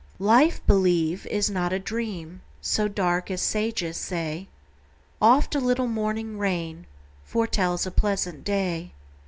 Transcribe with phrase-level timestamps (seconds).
[0.17, 4.47] Life, believe, is not a dream So dark as sages say;
[5.21, 6.87] Oft a little morning rain
[7.23, 8.93] Foretells a pleasant day.